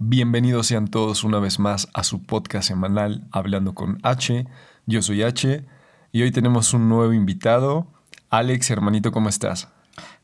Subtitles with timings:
[0.00, 4.46] Bienvenidos sean todos una vez más a su podcast semanal Hablando con H.
[4.86, 5.64] Yo soy H
[6.12, 7.88] y hoy tenemos un nuevo invitado.
[8.30, 9.66] Alex, hermanito, ¿cómo estás?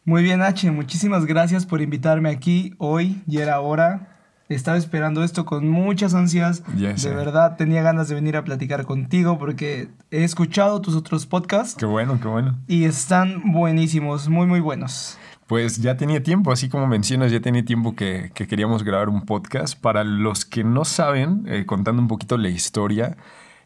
[0.05, 0.71] Muy bien, H.
[0.71, 4.21] Muchísimas gracias por invitarme aquí hoy y era hora.
[4.49, 6.63] Estaba esperando esto con muchas ansias.
[6.77, 11.75] de verdad, tenía ganas de venir a platicar contigo porque he escuchado tus otros podcasts.
[11.75, 12.61] Qué bueno, qué bueno.
[12.69, 15.19] Y están buenísimos, muy, muy buenos.
[15.47, 19.79] Pues ya tenía tiempo, así como mencionas, ya tenía tiempo que, queríamos grabar un podcast.
[19.79, 23.17] Para los que no saben, eh, contando un poquito la historia,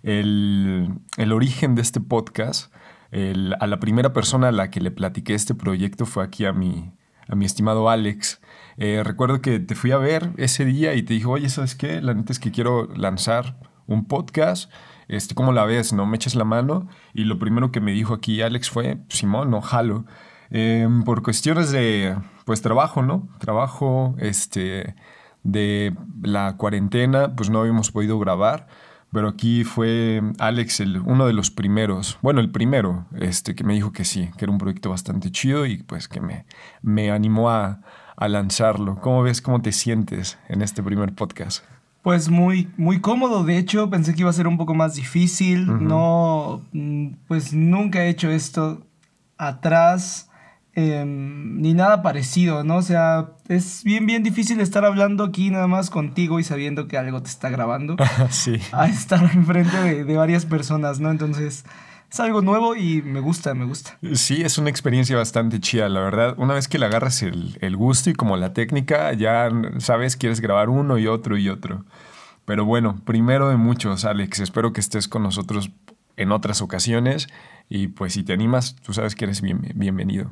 [0.03, 0.99] el,
[1.33, 2.73] origen de este podcast,
[3.13, 6.93] a la primera persona a la que le platiqué este proyecto fue aquí a mi,
[7.29, 8.41] a mi estimado Alex.
[8.77, 12.01] Eh, recuerdo que te fui a ver ese día y te dijo, oye, ¿sabes qué?
[12.01, 14.71] La neta es que quiero lanzar un podcast.
[15.09, 15.93] Este, ¿Cómo la ves?
[15.93, 16.89] ¿No me eches la mano?
[17.15, 20.05] Y lo primero que me dijo aquí Alex fue, Simón, no jalo.
[20.51, 23.29] Em, por cuestiones de, pues, trabajo, ¿no?
[23.39, 24.95] Trabajo, este,
[25.43, 28.67] de la cuarentena, pues no habíamos podido grabar.
[29.11, 33.73] Pero aquí fue Alex el, uno de los primeros, bueno, el primero, este, que me
[33.73, 36.45] dijo que sí, que era un proyecto bastante chido y pues que me,
[36.83, 37.81] me animó a,
[38.17, 38.97] a lanzarlo.
[39.01, 41.65] ¿Cómo ves, cómo te sientes en este primer podcast?
[42.03, 43.45] Pues muy, muy cómodo.
[43.45, 45.67] De hecho, pensé que iba a ser un poco más difícil.
[45.87, 48.83] No, mm, pues nunca he hecho esto
[49.37, 50.28] atrás.
[50.75, 52.77] Em, ni nada parecido, ¿no?
[52.77, 56.97] O sea, es bien, bien difícil estar hablando aquí nada más contigo y sabiendo que
[56.97, 57.97] algo te está grabando.
[58.31, 58.61] sí.
[58.73, 61.11] A estar enfrente de, de varias personas, ¿no?
[61.11, 61.65] Entonces,
[62.11, 63.99] es algo nuevo y me gusta, me gusta.
[64.15, 66.35] Sí, es una experiencia bastante chida, la verdad.
[66.39, 70.41] Una vez que le agarras el, el, gusto y como la técnica, ya sabes, quieres
[70.41, 71.85] grabar uno y otro y otro.
[72.45, 75.71] Pero bueno, primero de muchos, Alex, espero que estés con nosotros
[76.17, 77.29] en otras ocasiones
[77.69, 80.31] y pues si te animas, tú sabes que eres bienvenido.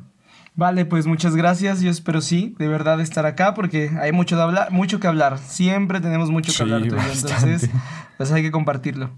[0.57, 1.81] Vale, pues muchas gracias.
[1.81, 5.37] Yo espero sí, de verdad estar acá porque hay mucho de hablar, mucho que hablar.
[5.37, 7.69] Siempre tenemos mucho que hablar entonces
[8.17, 9.11] pues hay que compartirlo.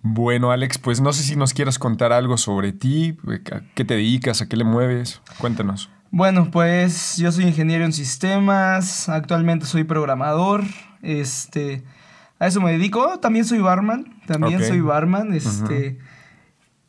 [0.00, 3.18] Bueno, Alex, pues no sé si nos quieras contar algo sobre ti,
[3.52, 5.20] a qué te dedicas, a qué le mueves.
[5.36, 5.90] Cuéntanos.
[6.10, 10.64] Bueno, pues yo soy ingeniero en sistemas, actualmente soy programador,
[11.02, 11.84] este,
[12.38, 13.18] a eso me dedico.
[13.20, 15.98] También soy barman, también soy barman, este.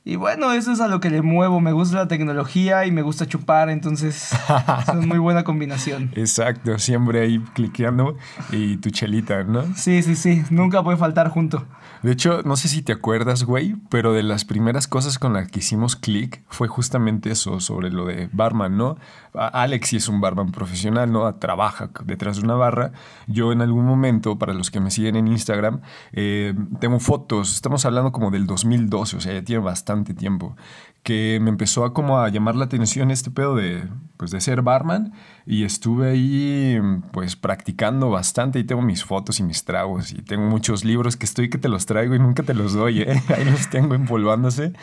[0.03, 1.59] Y bueno, eso es a lo que le muevo.
[1.59, 4.31] Me gusta la tecnología y me gusta chupar, entonces
[4.81, 6.11] es una muy buena combinación.
[6.15, 8.15] Exacto, siempre ahí cliqueando
[8.51, 9.63] y tu chelita, ¿no?
[9.75, 11.67] Sí, sí, sí, nunca puede faltar junto.
[12.01, 15.49] De hecho, no sé si te acuerdas, güey, pero de las primeras cosas con las
[15.49, 18.97] que hicimos clic fue justamente eso, sobre lo de barman, ¿no?
[19.35, 21.31] Alex es un barman profesional, ¿no?
[21.35, 22.91] Trabaja detrás de una barra.
[23.27, 27.85] Yo en algún momento, para los que me siguen en Instagram, eh, tengo fotos, estamos
[27.85, 30.55] hablando como del 2012, o sea, ya tiene bastante tiempo,
[31.03, 33.83] que me empezó a como a llamar la atención este pedo de,
[34.17, 35.13] pues, de ser barman
[35.45, 36.79] y estuve ahí
[37.11, 41.25] pues practicando bastante y tengo mis fotos y mis tragos y tengo muchos libros que
[41.25, 43.21] estoy que te los traigo y nunca te los doy, ¿eh?
[43.35, 44.73] ahí los tengo empolvándose,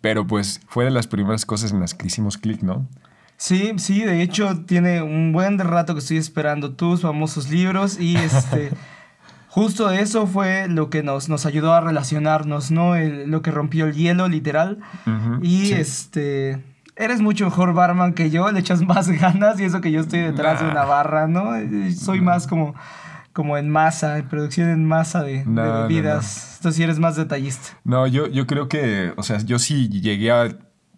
[0.00, 2.86] pero pues fue de las primeras cosas en las que hicimos clic, ¿no?
[3.38, 8.16] Sí, sí, de hecho tiene un buen rato que estoy esperando tus famosos libros y
[8.16, 8.70] este...
[9.52, 12.96] justo eso fue lo que nos, nos ayudó a relacionarnos, ¿no?
[12.96, 14.78] lo que rompió el hielo, literal.
[15.42, 16.64] y este
[16.96, 20.20] eres mucho mejor barman que yo, le echas más ganas y eso que yo estoy
[20.20, 21.52] detrás de una barra, ¿no?
[21.94, 22.74] Soy más como,
[23.34, 26.56] como en masa, en producción en masa de, bebidas.
[26.56, 27.76] Entonces sí eres más detallista.
[27.84, 30.48] No, yo, yo creo que, o sea, yo sí llegué a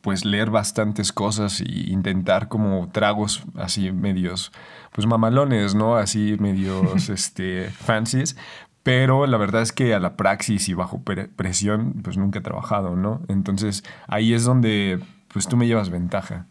[0.04, 4.52] pues leer bastantes cosas y intentar como tragos así medios,
[4.92, 5.96] pues mamalones, ¿no?
[5.96, 8.36] Así medios, este, fancies.
[8.82, 11.00] Pero la verdad es que a la praxis y bajo
[11.36, 13.22] presión, pues nunca he trabajado, ¿no?
[13.28, 16.48] Entonces ahí es donde pues tú me llevas ventaja.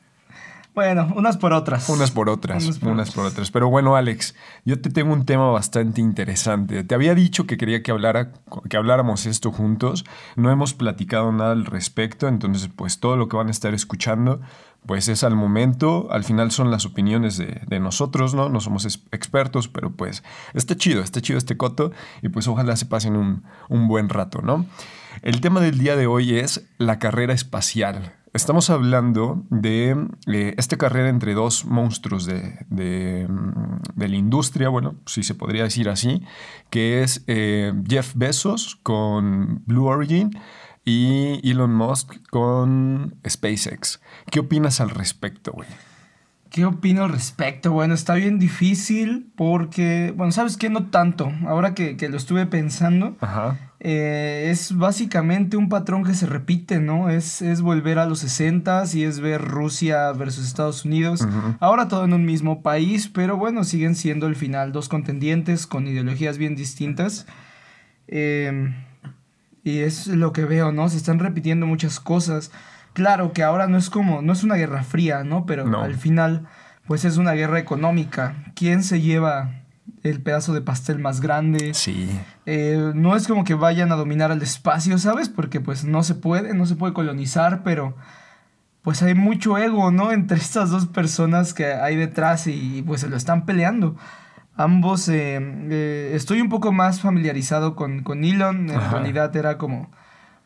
[0.73, 1.87] Bueno, unas por otras.
[1.89, 3.51] Unas por otras, unas por, otras.
[3.51, 4.33] Pero bueno, Alex,
[4.65, 6.83] yo te tengo un tema bastante interesante.
[6.83, 8.31] Te había dicho que quería que, hablara,
[8.69, 10.03] que habláramos esto juntos.
[10.35, 14.41] No hemos platicado nada al respecto, entonces pues todo lo que van a estar escuchando
[14.85, 18.49] pues es al momento, al final son las opiniones de, de, nosotros, ¿no?
[18.49, 20.23] No somos expertos, pero pues
[20.53, 24.41] está chido, está chido este coto y pues ojalá se pasen un, un buen rato,
[24.41, 24.65] ¿no?
[25.21, 28.13] El tema del día de hoy es la carrera espacial.
[28.33, 34.95] Estamos hablando de eh, esta carrera entre dos monstruos de, mm, de, la industria, bueno,
[35.05, 36.23] si se podría decir así,
[36.71, 40.31] que es eh, Jeff Bezos con Blue Origin
[40.83, 44.01] y Elon Musk con SpaceX.
[44.31, 45.69] ¿Qué opinas al respecto, güey?
[46.53, 47.71] ¿Qué opino al respecto?
[47.71, 50.69] Bueno, está bien difícil porque, bueno, ¿sabes qué?
[50.69, 51.33] No tanto.
[51.47, 53.71] Ahora que, que lo estuve pensando, Ajá.
[53.79, 57.09] eh, es básicamente un patrón que se repite, ¿no?
[57.09, 61.27] Es, es volver a los 60 y es ver Rusia versus Estados Unidos.
[61.59, 65.87] Ahora todo en un mismo país, pero bueno, siguen siendo al final dos contendientes con
[65.87, 67.25] ideologías bien distintas.
[68.07, 68.71] Eh,
[69.63, 70.87] y es lo que veo, ¿no?
[70.87, 72.51] Se están repitiendo muchas cosas.
[72.93, 75.45] Claro que ahora no es como, no es una guerra fría, ¿no?
[75.45, 75.81] Pero No.
[75.81, 76.45] al final,
[76.87, 78.35] pues es una guerra económica.
[78.55, 79.51] ¿Quién se lleva
[80.03, 81.73] el pedazo de pastel más grande?
[81.73, 82.09] Sí.
[82.45, 85.29] Eh, no es como que vayan a dominar el espacio, ¿sabes?
[85.29, 87.95] Porque pues no se puede, no se puede colonizar, pero
[88.83, 90.11] pues hay mucho ego, ¿no?
[90.11, 93.95] Entre estas dos personas que hay detrás y pues se lo están peleando.
[94.55, 95.39] Ambos, eh,
[95.71, 98.91] eh, estoy un poco más familiarizado con, con Elon, en Ajá.
[98.97, 99.89] realidad era como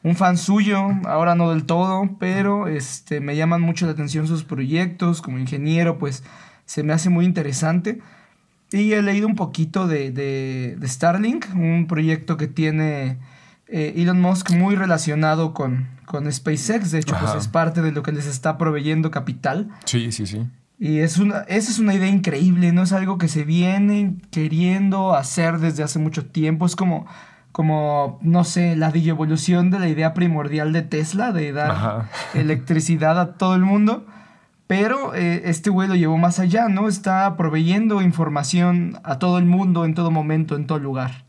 [0.08, 4.44] un fan suyo, ahora no del todo, pero este, me llaman mucho la atención sus
[4.44, 6.24] proyectos, como ingeniero, pues
[6.66, 8.00] se me hace muy interesante.
[8.72, 13.18] Y he leído un poquito de, de, de Starlink, un proyecto que tiene
[13.68, 16.92] eh, Elon Musk muy relacionado con, con SpaceX.
[16.92, 19.70] De hecho, pues es parte de lo que les está proveyendo capital.
[19.86, 20.48] Sí, sí, sí.
[20.80, 22.84] Y es una, esa es una idea increíble, ¿no?
[22.84, 26.66] Es algo que se viene queriendo hacer desde hace mucho tiempo.
[26.66, 27.08] Es como,
[27.58, 32.10] como no sé, la evolución de la idea primordial de Tesla, de dar Ajá.
[32.36, 34.06] electricidad a todo el mundo.
[34.68, 36.88] Pero eh, este güey lo llevó más allá, ¿no?
[36.88, 41.26] Está proveyendo información a todo el mundo, en todo momento, en todo lugar.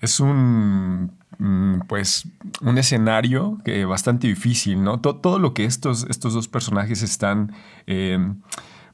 [0.00, 2.26] Es un, mm, pues,
[2.62, 5.00] un escenario que bastante difícil, ¿no?
[5.00, 7.52] To- todo lo que estos, estos dos personajes están,
[7.86, 8.18] eh,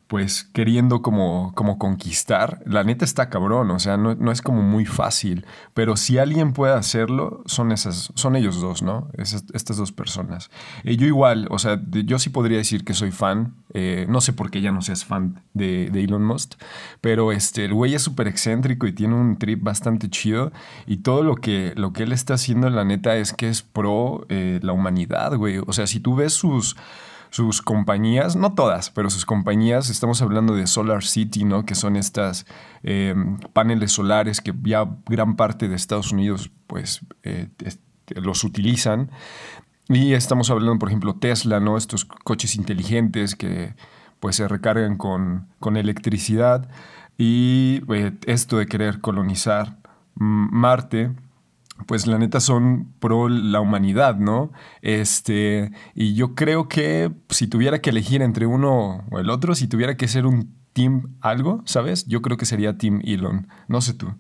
[0.07, 4.63] pues, queriendo como, como conquistar, la neta está cabrón, o sea, no, no es como
[4.63, 9.09] muy fácil, pero si alguien puede hacerlo, son, esas, son ellos dos, ¿no?
[9.15, 10.51] Esas- estas dos personas.
[10.85, 14.33] Eh, yo igual, o sea, yo sí podría decir que soy fan, eh, no sé
[14.35, 16.55] por qué ya no seas fan de, de Elon Musk,
[17.01, 20.53] pero este, el güey es súper excéntrico y tiene un trip bastante chido
[20.87, 24.27] y todo lo que, lo que él está haciendo, la neta, es que es pro
[24.29, 25.59] eh, la humanidad, güey.
[25.67, 26.77] O sea, si tú ves sus
[27.35, 31.67] sus compañías, no todas, pero sus compañías, estamos hablando de Solar City, ¿no?
[31.67, 32.47] Que son estas
[32.85, 33.13] eh,
[33.53, 37.49] paneles solares que ya gran parte de Estados Unidos, pues, eh,
[38.15, 39.11] los utilizan.
[39.89, 41.77] Y estamos hablando, por ejemplo, Tesla, ¿no?
[41.77, 43.75] Estos coches inteligentes que,
[44.21, 46.69] pues, se recargan con, con electricidad.
[47.19, 49.79] Y eh, esto de querer colonizar
[50.15, 51.11] Marte,
[51.87, 54.53] pues la neta son pro la humanidad, ¿no?
[54.83, 59.67] Este, y yo creo que si tuviera que elegir entre uno o el otro, si
[59.67, 62.07] tuviera que ser un team algo, ¿sabes?
[62.07, 63.49] Yo creo que sería Team Elon.
[63.69, 64.15] No sé tú.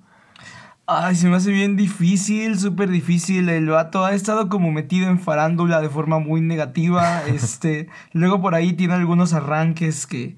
[0.87, 3.49] Ay, se me hace bien difícil, súper difícil.
[3.49, 7.23] El vato ha estado como metido en farándula de forma muy negativa.
[7.27, 10.37] este, luego por ahí tiene algunos arranques que,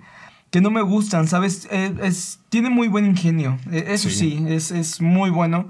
[0.50, 1.66] que no me gustan, ¿sabes?
[1.72, 3.58] Eh, es, tiene muy buen ingenio.
[3.72, 4.36] eh, Eso Sí.
[4.38, 5.68] sí, es, es muy bueno.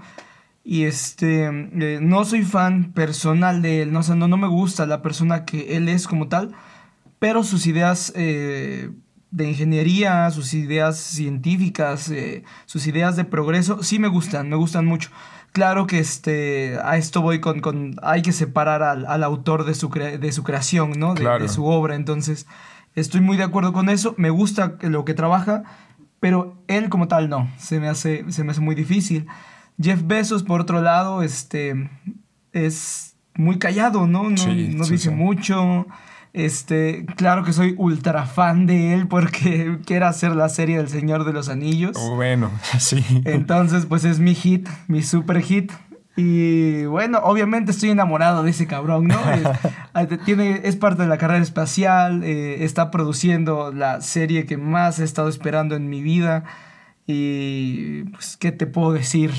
[0.68, 4.48] Y este, eh, no soy fan personal de él, no, o sea, no, no me
[4.48, 6.50] gusta la persona que él es como tal,
[7.20, 8.90] pero sus ideas eh,
[9.30, 14.86] de ingeniería, sus ideas científicas, eh, sus ideas de progreso, sí me gustan, me gustan
[14.86, 15.10] mucho.
[15.52, 19.74] Claro que este, a esto voy con, con hay que separar al, al autor de
[19.74, 21.14] su, crea- de su creación, ¿no?
[21.14, 21.44] De, Claro.
[21.44, 22.46] de su obra, entonces
[22.96, 25.62] estoy muy de acuerdo con eso, me gusta lo que trabaja,
[26.18, 29.28] pero él como tal no, se me hace, se me hace muy difícil.
[29.80, 31.90] Jeff Bezos, por otro lado, este,
[32.52, 34.30] es muy callado, ¿no?
[34.30, 35.14] No, Sí, no sí, dice sí.
[35.14, 35.86] mucho.
[36.32, 41.24] Este, claro que soy ultra fan de él porque quiere hacer la serie del Señor
[41.24, 41.96] de los Anillos.
[42.14, 43.02] Bueno, sí.
[43.24, 45.72] Entonces, pues es mi hit, mi super hit.
[46.18, 49.18] Y bueno, obviamente estoy enamorado de ese cabrón, ¿no?
[49.98, 54.98] Eh, tiene, es parte de la carrera espacial, eh, está produciendo la serie que más
[54.98, 56.44] he estado esperando en mi vida.
[57.06, 59.30] Y pues, ¿qué te puedo decir?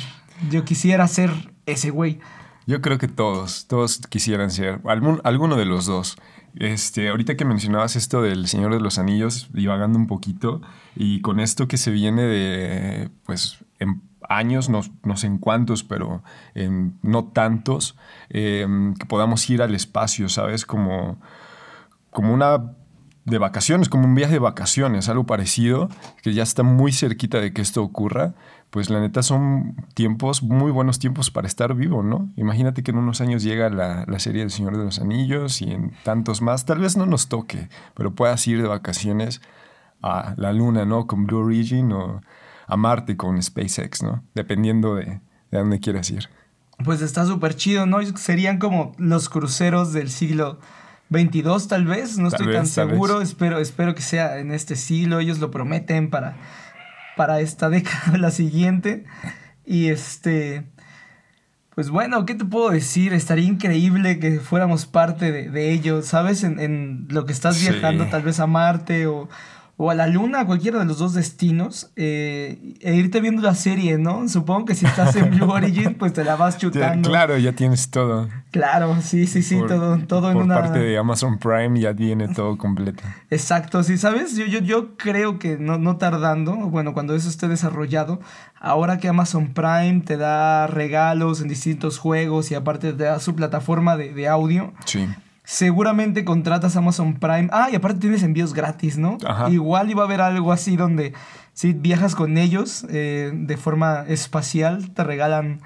[0.50, 1.32] Yo quisiera ser
[1.66, 2.20] ese güey.
[2.66, 6.18] Yo creo que todos, todos quisieran ser, algún- alguno de los dos.
[6.56, 10.62] Este, ahorita que mencionabas esto del Señor de los Anillos, divagando un poquito,
[10.96, 15.84] y con esto que se viene de, pues, en años, no, no sé en cuántos,
[15.84, 16.24] pero
[17.02, 17.96] no tantos,
[18.30, 18.68] eh,
[19.00, 20.66] que podamos ir al espacio, ¿sabes?
[20.66, 21.22] Como,
[22.10, 22.74] como una
[23.26, 25.90] de vacaciones, como un viaje de vacaciones, algo parecido,
[26.24, 28.34] que ya está muy cerquita de que esto ocurra,
[28.70, 32.30] pues la neta son tiempos, muy buenos tiempos para estar vivo, ¿no?
[32.36, 35.72] Imagínate que en unos años llega la, la serie del Señor de los Anillos y
[35.72, 39.42] en tantos más, tal vez no nos toque, pero puedas ir de vacaciones
[40.02, 41.08] a la Luna, ¿no?
[41.08, 42.22] Con Blue Origin o
[42.68, 44.24] a Marte con SpaceX, ¿no?
[44.36, 45.22] Dependiendo de,
[45.52, 46.30] de dónde quieras ir.
[46.84, 48.00] Pues está súper chido, ¿no?
[48.18, 50.60] Serían como los cruceros del siglo
[51.10, 55.20] 22 tal vez, no estoy tan vez, seguro, espero, espero que sea en este siglo,
[55.20, 56.36] ellos lo prometen para,
[57.18, 59.04] para esta década la siguiente.
[59.66, 60.64] Y este,
[61.76, 63.12] pues bueno, ¿qué te puedo decir?
[63.14, 66.44] Estaría increíble que fuéramos parte de, de ello, ¿sabes?
[66.46, 67.70] En, en lo que estás Sí.
[67.70, 69.28] viajando tal vez a Marte o,
[69.80, 73.54] o a la Luna, a cualquiera de los dos destinos, eh, e irte viendo la
[73.54, 74.28] serie, ¿no?
[74.28, 77.08] Supongo que si estás en Blue Origin, pues te la vas Ya, chutando.
[77.10, 78.28] claro, ya tienes todo.
[78.50, 80.56] Claro, sí, sí, sí, Por- todo, todo en por una...
[80.56, 83.04] parte de Amazon Prime ya viene todo completo.
[83.30, 84.36] Exacto, sí, ¿sabes?
[84.36, 88.20] Yo, yo, yo creo que no, no tardando, bueno, cuando eso esté desarrollado,
[88.60, 93.36] ahora que Amazon Prime te da regalos en distintos juegos y aparte te da su
[93.36, 95.08] plataforma de, de audio, Sí.
[95.52, 97.48] Seguramente contratas Amazon Prime.
[97.54, 99.18] Ah, y aparte tienes envíos gratis, ¿no?
[99.26, 99.50] Ajá.
[99.50, 101.14] Igual iba a haber algo así donde
[101.54, 105.62] si viajas con ellos eh, de forma espacial, te regalan,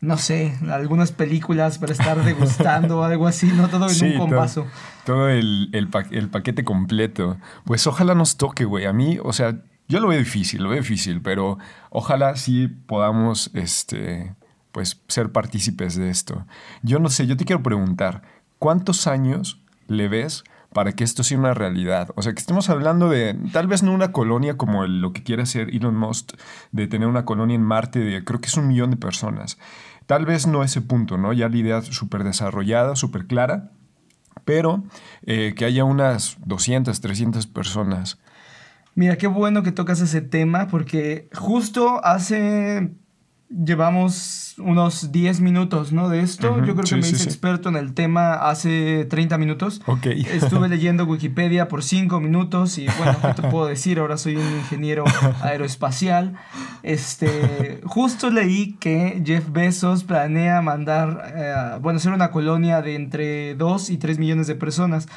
[0.00, 3.66] no sé, algunas películas para estar degustando o algo así, ¿no?
[3.68, 4.66] Todo en Sí, un todo- compaso.
[5.04, 7.36] Todo el, el pa- el paquete completo.
[7.64, 8.86] Pues ojalá nos toque, güey.
[8.86, 9.56] A mí, o sea,
[9.88, 11.58] yo lo veo difícil, lo veo difícil, pero
[11.90, 14.32] ojalá sí podamos, este,
[14.70, 16.46] pues, ser partícipes de esto.
[16.84, 18.22] Yo no sé, yo te quiero preguntar,
[18.58, 22.10] ¿cuántos años le ves para que esto sea una realidad?
[22.16, 25.42] O sea, que estemos hablando de, tal vez no una colonia como lo que quiere
[25.42, 26.32] hacer Elon Musk,
[26.72, 29.58] de tener una colonia en Marte de, creo que es un millón de personas.
[30.06, 31.32] Tal vez no ese punto, ¿no?
[31.32, 33.70] Ya la idea súper desarrollada, súper clara,
[34.44, 34.84] pero
[35.24, 38.18] eh, que haya unas 200, 300 personas.
[38.94, 42.92] Mira, qué bueno que tocas ese tema porque justo hace...
[43.48, 46.08] Llevamos unos 10 minutos, ¿no?
[46.08, 46.64] De esto.
[46.64, 47.24] Yo creo sí, que me hice sí.
[47.24, 49.82] experto en el tema hace 30 minutos.
[49.86, 50.06] Ok.
[50.06, 53.98] Estuve leyendo Wikipedia por 5 minutos y bueno, ¿qué te puedo decir?
[53.98, 55.04] Ahora soy un ingeniero
[55.42, 56.34] aeroespacial.
[56.82, 63.54] Este, justo leí que Jeff Bezos planea mandar, eh, bueno, hacer una colonia de entre
[63.54, 65.08] 2 y 3 millones de personas.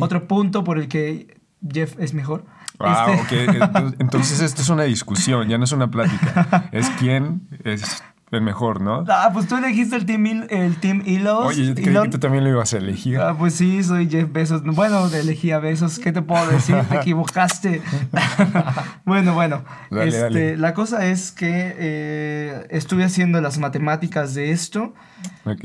[0.00, 1.38] Otro punto por el que
[1.70, 2.44] Jeff es mejor.
[2.80, 3.54] Ah, Este- ok.
[3.54, 6.68] Entonces, entonces esto es una discusión, ya no es una plática.
[6.72, 9.04] Es quién es el mejor, ¿no?
[9.08, 11.46] Ah, pues tú elegiste el Team, Il- el team Elon.
[11.46, 12.04] Oye, yo creí Elon.
[12.04, 13.18] que tú también lo ibas a elegir.
[13.20, 14.62] Ah, pues sí, soy Jeff Bezos.
[14.64, 15.98] Bueno, elegí a Bezos.
[16.00, 16.76] ¿Qué te puedo decir?
[16.90, 17.80] Te equivocaste.
[19.04, 19.62] bueno, bueno.
[19.90, 20.56] Dale, este, dale.
[20.56, 24.94] La cosa es que eh, estuve haciendo las matemáticas de esto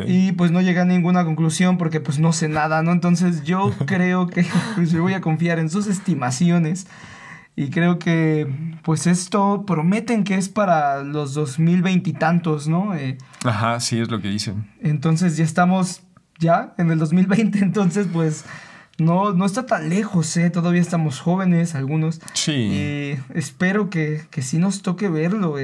[0.05, 2.91] y pues no llegué a ninguna conclusión porque pues no sé nada, ¿no?
[2.91, 6.87] Entonces yo creo que pues, yo voy a confiar en sus estimaciones.
[7.59, 8.47] Y creo que,
[8.83, 12.95] pues esto prometen que es para los 2020 y tantos, ¿no?
[12.95, 14.71] Eh, Ajá, sí, es lo que dicen.
[14.81, 16.03] entonces ya estamos
[16.39, 18.45] ya en el 2020, entonces pues
[18.97, 20.49] no, no está tan lejos, ¿eh?
[20.49, 22.21] Todavía estamos jóvenes, algunos.
[22.33, 22.53] Sí.
[22.53, 25.55] Y espero que, que sí nos toque verlo.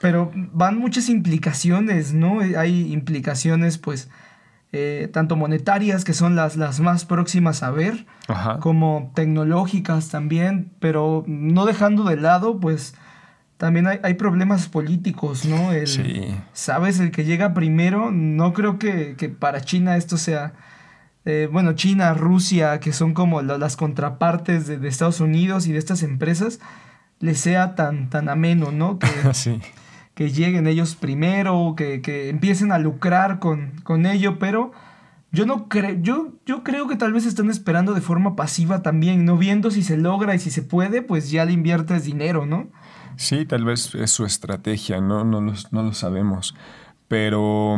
[0.00, 2.42] Pero van muchas implicaciones, ¿no?
[2.42, 4.08] Eh, Hay implicaciones pues
[4.78, 8.58] eh, tanto monetarias, que son las, las más próximas a ver, Ajá.
[8.60, 12.94] como tecnológicas también, pero no dejando de lado pues...
[13.58, 15.72] También hay, hay problemas políticos, ¿no?
[15.72, 16.26] El- Sí.
[16.52, 17.00] ¿Sabes?
[17.00, 20.52] El que llega primero, no creo que, que para China esto sea...
[21.24, 25.72] eh, bueno, China, Rusia, que son como la- las contrapartes de, de Estados Unidos y
[25.72, 26.60] de estas empresas,
[27.18, 28.98] les sea tan, tan ameno, ¿no?
[28.98, 29.58] Que, Sí.
[30.16, 34.72] Que lleguen ellos primero, que, que empiecen a lucrar con, con ello, pero
[35.30, 39.26] yo no creo, yo, yo creo que tal vez están esperando de forma pasiva también,
[39.26, 42.68] no viendo si se logra y si se puede, pues ya le inviertes dinero, ¿no?
[43.16, 46.54] Sí, tal vez es su estrategia, no, no, no lo sabemos.
[47.08, 47.76] Pero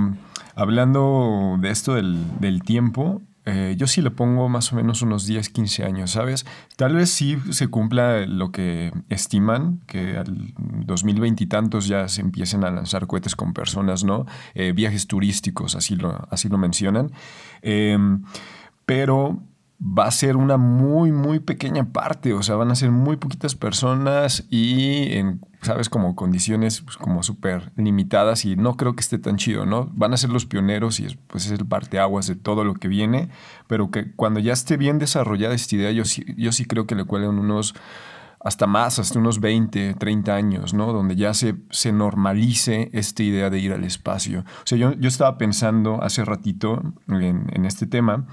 [0.54, 5.26] hablando de esto del, del tiempo, eh, yo sí le pongo más o menos unos
[5.26, 6.44] 10, 15 años, ¿sabes?
[6.76, 12.20] Tal vez sí se cumpla lo que estiman, que al 2020 y tantos ya se
[12.20, 14.26] empiecen a lanzar cohetes con personas, ¿no?
[14.52, 17.10] Eh, viajes turísticos, así lo, así lo mencionan.
[17.62, 18.22] Em,
[18.84, 19.42] pero
[19.80, 23.54] va a ser una muy, muy pequeña parte, o sea, van a ser muy poquitas
[23.54, 29.18] personas y en, sabes, como condiciones pues, como súper limitadas y no creo que esté
[29.18, 29.88] tan chido, ¿no?
[29.94, 32.88] Van a ser los pioneros y es, pues es el parteaguas de todo lo que
[32.88, 33.30] viene,
[33.68, 36.96] pero que cuando ya esté bien desarrollada esta idea, yo sí, yo sí creo que
[36.96, 37.74] le cuelen unos
[38.40, 40.92] hasta más, hasta unos 20, 30 años, ¿no?
[40.92, 44.40] Donde ya se, se normalice esta idea de ir al espacio.
[44.40, 48.26] O sea, yo, yo estaba pensando hace ratito en, en este tema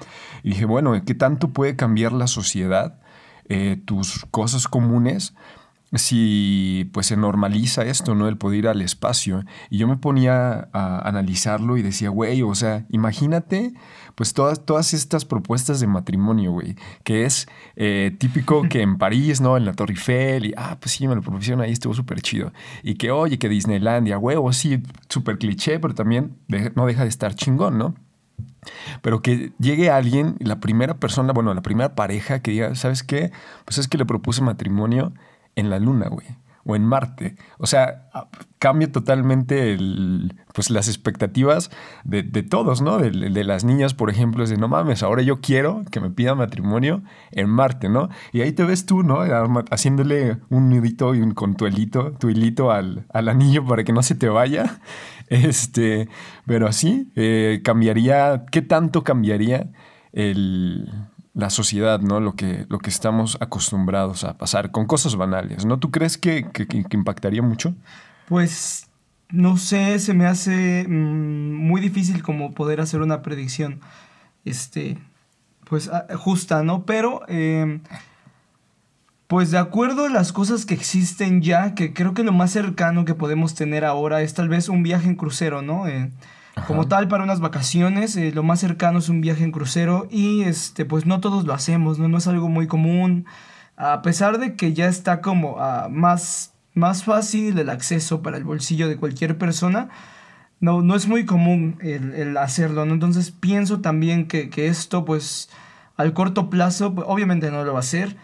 [0.44, 3.00] y dije, bueno, ¿qué tanto puede cambiar la sociedad,
[3.50, 5.34] eh, tus cosas comunes?
[5.98, 8.28] Si pues se normaliza esto, ¿no?
[8.28, 9.44] El poder ir al espacio.
[9.70, 13.74] Y yo me ponía a analizarlo y decía, güey, o sea, imagínate
[14.16, 19.42] pues todas, todas estas propuestas de matrimonio, güey, que es eh, típico que en París,
[19.42, 19.58] ¿no?
[19.58, 22.54] En la Torre Eiffel, y ah, pues sí, me lo propusieron ahí, estuvo súper chido.
[22.82, 26.38] Y que, oye, que Disneylandia, huevo, sí, súper cliché, pero también
[26.76, 27.96] no deja de estar chingón, ¿no?
[29.02, 33.32] Pero que llegue alguien, la primera persona, bueno, la primera pareja que diga, ¿sabes qué?
[33.66, 35.14] Pues es que le propuse matrimonio
[35.56, 36.28] en la luna, güey
[36.66, 37.36] o en Marte.
[37.60, 38.10] O sea,
[38.60, 41.70] cambia totalmente el, pues las expectativas
[42.04, 42.98] de, todos, ¿no?
[42.98, 43.12] De,
[43.44, 47.04] las niñas, por ejemplo, es de, no mames, ahora yo quiero que me pida matrimonio
[47.32, 48.10] en Marte, ¿no?
[48.34, 49.20] Y ahí te ves tú, ¿no?
[49.70, 53.94] Haciéndole un nudito y un, con tu hilito, tu hilito al, al anillo para que
[53.94, 54.80] no se te vaya.
[55.28, 56.08] Este,
[56.46, 59.72] pero así, eh, cambiaría, ¿qué tanto cambiaría
[60.14, 60.88] el
[61.36, 62.22] la sociedad, ¿no?
[62.22, 65.78] Lo que, lo que estamos acostumbrados a pasar con cosas banales, ¿no?
[65.78, 66.48] ¿Tú crees que,
[66.92, 67.76] impactaría mucho?
[68.28, 68.88] Pues
[69.30, 73.82] no sé, se me hace mm, muy difícil como poder hacer una predicción,
[74.46, 74.98] este,
[75.66, 76.86] pues ah, justa, ¿no?
[76.86, 77.82] Pero, em,
[79.28, 83.04] pues de acuerdo a las cosas que existen ya, que creo que lo más cercano
[83.04, 85.86] que podemos tener ahora es tal vez un viaje en crucero, ¿no?
[85.88, 86.12] Eh,
[86.68, 90.44] como tal, para unas vacaciones, eh, lo más cercano es un viaje en crucero y
[90.44, 92.08] este, pues no todos lo hacemos, ¿no?
[92.08, 93.26] No es algo muy común.
[93.78, 98.46] A pesar de que ya está como ah, más, más fácil el acceso para el
[98.46, 99.90] bolsillo de cualquier persona,
[100.62, 102.94] no, no es muy común el, hacerlo, ¿no?
[102.94, 105.50] Entonces pienso también que, esto, pues,
[105.98, 108.16] al corto plazo, pues, obviamente no lo va a hacer,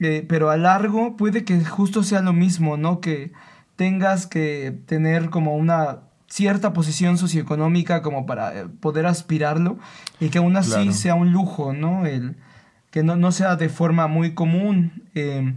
[0.00, 3.00] eh, pero a largo puede que justo sea lo mismo, ¿no?
[3.00, 3.32] Que
[3.76, 9.78] tengas que tener como una cierta posición socioeconómica como para eh, poder aspirarlo
[10.20, 12.06] y que aún así sea un lujo, ¿no?
[12.06, 12.36] El,
[12.90, 15.02] que no, no sea de forma muy común.
[15.14, 15.54] Eh,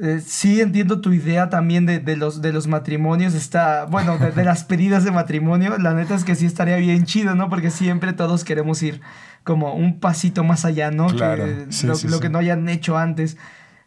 [0.00, 4.44] eh, sí entiendo tu idea también de, de, los, de los matrimonios, está, bueno, de,
[4.44, 7.48] las pedidas de matrimonio, la neta es que sí estaría bien chido, ¿no?
[7.48, 9.00] Porque siempre todos queremos ir
[9.44, 11.06] como un pasito más allá, ¿no?
[11.06, 11.66] que,
[12.08, 13.36] lo, que no hayan hecho antes.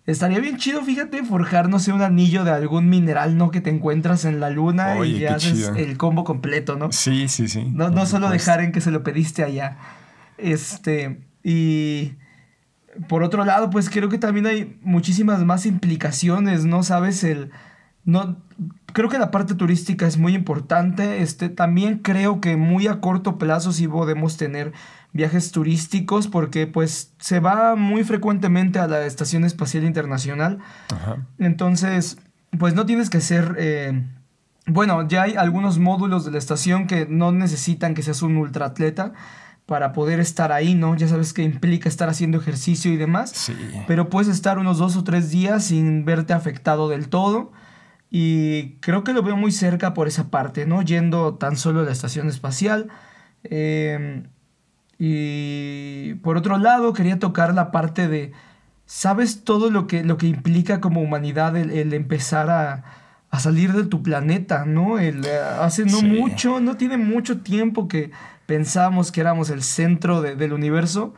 [0.07, 3.51] Estaría bien chido, fíjate, forjar, no sé, un anillo de algún mineral, ¿no?
[3.51, 6.93] Que te encuentras en la luna y haces el combo completo, ¿no?
[6.93, 7.65] Sí, sí, sí.
[7.73, 9.77] No, no solo dejar en que se lo pediste allá.
[10.37, 12.13] Este, y
[13.09, 16.83] por otro lado, pues creo que también hay muchísimas más implicaciones, ¿no?
[16.83, 17.51] Sabes, el...
[18.05, 18.41] No,
[18.93, 21.21] creo que la parte turística es muy importante.
[21.21, 24.71] Este, también creo que muy a corto plazo sí podemos tener
[25.17, 30.59] viajes turísticos porque pues se va muy frecuentemente a la Estación Espacial Internacional.
[31.39, 32.17] Entonces,
[32.57, 33.55] pues no tienes que ser...
[33.57, 34.05] Eh,
[34.67, 39.13] bueno, ya hay algunos módulos de la estación que no necesitan que seas un ultraatleta
[39.65, 40.95] para poder estar ahí, ¿no?
[40.95, 43.31] Ya sabes que implica estar haciendo ejercicio y demás.
[43.31, 43.55] Sí.
[43.87, 47.51] Pero puedes estar unos dos o tres días sin verte afectado del todo.
[48.09, 50.81] Y creo que lo veo muy cerca por esa parte, ¿no?
[50.81, 52.89] Yendo tan solo a la estación espacial.
[53.43, 54.23] Eh,
[54.99, 58.31] y por otro lado, quería tocar la parte de,
[58.85, 62.83] ¿sabes todo lo que, lo que implica como humanidad el, empezar a,
[63.39, 64.97] salir de tu planeta, ¿no?
[64.97, 68.09] El, eh, hace no mucho, no tiene mucho tiempo que
[68.47, 71.13] pensamos que éramos el centro del universo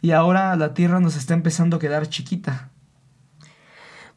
[0.00, 2.70] y ahora la Tierra nos está empezando a quedar chiquita.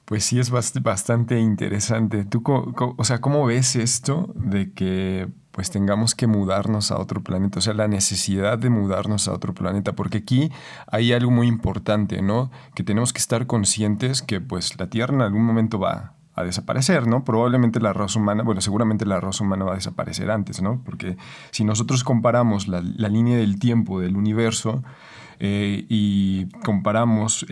[0.05, 2.25] Pues sí, es bastante interesante.
[2.25, 7.57] ¿Tú, o sea, cómo ves esto de que pues tengamos que mudarnos a otro planeta,
[7.57, 10.51] o sea, la necesidad de mudarnos a otro planeta, porque aquí
[10.85, 12.51] hay algo muy importante, ¿no?
[12.75, 17.07] Que tenemos que estar conscientes que pues la Tierra en algún momento va a desaparecer,
[17.07, 17.23] ¿no?
[17.23, 20.83] Probablemente la raza humana, bueno, seguramente la raza humana va a desaparecer antes, ¿no?
[20.85, 21.17] Porque
[21.49, 24.83] si nosotros comparamos la, línea del tiempo del universo,
[25.39, 27.47] eh, y comparamos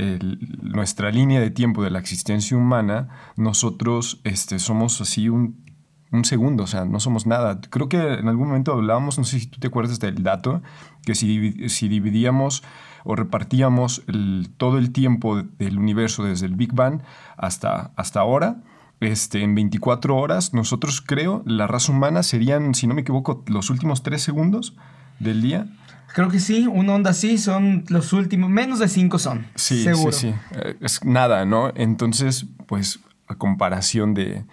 [0.62, 5.65] nuestra línea de tiempo de la existencia humana, nosotros este, somos así un
[6.12, 7.60] un segundo, o sea, no somos nada.
[7.70, 10.62] Creo que en algún momento hablábamos, no sé si tú te acuerdas del dato,
[11.04, 12.64] que si, si dividíamos
[13.04, 14.04] o repartíamos
[14.58, 17.02] todo el tiempo del universo desde el Big Bang
[17.38, 18.58] hasta, hasta ahora,
[19.00, 23.70] este, en 24 horas, nosotros creo, la raza humana serían, si no me equivoco, los
[23.70, 24.76] últimos 3 segundos
[25.20, 25.68] del día.
[26.14, 29.48] Creo que sí, una onda así son los últimos, menos de 5 son.
[29.56, 30.12] Sí, seguro.
[30.12, 30.36] sí, sí.
[30.56, 31.72] Eh, es nada, ¿no?
[31.76, 34.46] Entonces, pues, a comparación de,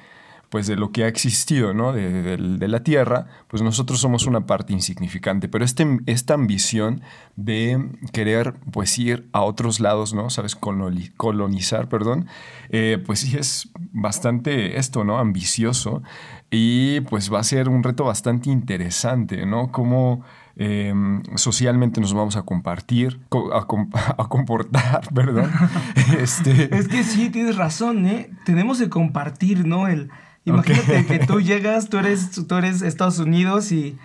[0.53, 1.95] pues de lo que ha existido, ¿no?
[1.95, 2.37] De,
[2.69, 5.49] la Tierra, pues nosotros somos una parte insignificante.
[5.49, 7.01] Pero este, esta ambición
[7.37, 10.29] de querer, pues ir a otros lados, ¿no?
[10.29, 12.27] Sabes, colonizar, perdón,
[12.69, 15.19] eh, pues sí es bastante esto, ¿no?
[15.19, 16.03] Ambicioso.
[16.51, 19.73] Y pues va a ser un reto bastante interesante, ¿no?
[19.73, 20.23] Cómo...
[20.55, 23.21] Em, socialmente nos vamos a compartir,
[23.55, 25.51] a, comportar, perdón.
[26.19, 26.77] este...
[26.77, 28.29] Es que sí, tienes razón, ¿eh?
[28.45, 29.89] Tenemos que compartir, ¿no?
[29.89, 30.11] El,
[30.45, 33.97] Imagínate que tú llegas, tú eres, tú eres Estados Unidos y,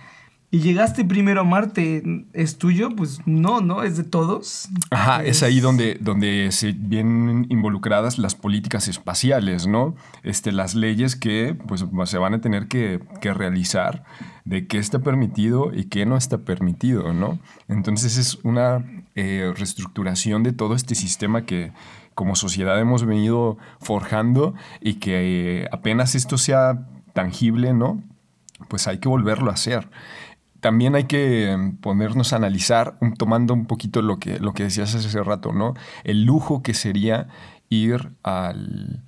[0.50, 2.88] y llegaste primero a Marte, ¿es tuyo?
[2.96, 3.82] Pues no, ¿no?
[3.82, 4.70] Es de todos.
[4.90, 9.94] Ajá, es, ahí donde, donde se vienen involucradas las políticas espaciales, ¿no?
[10.22, 14.04] Este, las leyes que pues, se van a tener que, realizar
[14.46, 17.38] de qué está permitido y qué no está permitido, ¿no?
[17.68, 18.82] Entonces es una
[19.16, 21.72] eh, reestructuración de todo este sistema que
[22.18, 28.02] como sociedad hemos venido forjando y que eh, apenas esto sea tangible, ¿no?
[28.66, 29.88] Pues hay que volverlo a hacer
[30.58, 34.92] también hay que em, ponernos a analizar, tomando un poquito lo que, lo que decías
[34.96, 35.74] hace rato, ¿no?
[36.02, 37.28] El lujo que sería
[37.68, 39.04] ir al,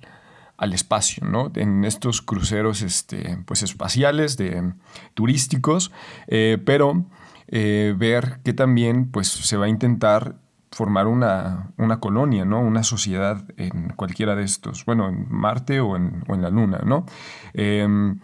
[0.71, 1.51] espacio, ¿no?
[1.55, 4.71] En estos cruceros este, pues espaciales, de,
[5.13, 5.91] turísticos,
[6.27, 7.03] eh, pero
[7.49, 10.35] eh, ver que también pues, se va a intentar
[10.71, 12.61] formar una, colonia, ¿no?
[12.61, 17.05] Una sociedad en cualquiera de estos, bueno, en Marte o en, la Luna, ¿no?
[17.53, 18.19] Em,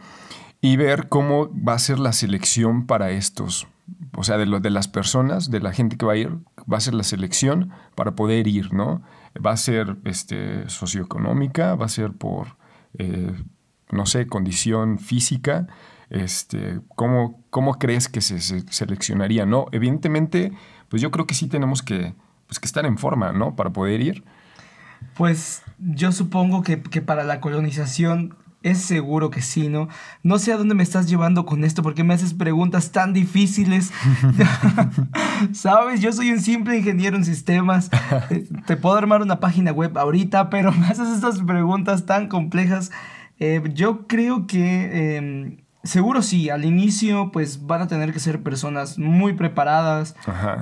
[0.61, 3.67] y ver cómo va a ser la selección para estos.
[4.15, 6.37] O sea, de, las personas, de la gente que va a ir,
[6.71, 9.01] va a ser la selección para poder ir, ¿no?
[9.45, 12.57] Va a ser este, socioeconómica, va a ser por,
[12.97, 13.33] eh,
[13.91, 15.67] no sé, condición física.
[16.09, 19.45] Este, ¿cómo, ¿Cómo crees que se, seleccionaría?
[19.45, 20.51] No, evidentemente,
[20.89, 22.15] pues yo creo que sí tenemos que,
[22.47, 23.55] pues que estar en forma, ¿no?
[23.55, 24.23] Para poder ir.
[25.15, 29.87] Pues yo supongo que, que para la colonización es seguro que sí, ¿no?
[30.23, 33.91] No sé a dónde me estás llevando con esto, porque me haces preguntas tan difíciles.
[35.53, 37.89] Sabes, yo soy un simple ingeniero en sistemas.
[38.65, 42.91] Te puedo armar una página web ahorita, pero me haces estas preguntas tan complejas.
[43.39, 48.43] Eh, yo creo que em, seguro sí, al inicio pues van a tener que ser
[48.43, 50.15] personas muy preparadas,